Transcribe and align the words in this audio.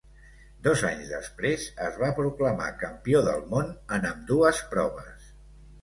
Dos 0.67 0.79
anys 0.89 1.11
després 1.15 1.67
es 1.89 2.01
va 2.05 2.11
proclamar 2.21 2.73
campió 2.87 3.25
del 3.31 3.47
món 3.55 3.73
en 3.99 4.13
ambdues 4.15 4.67
proves. 4.77 5.35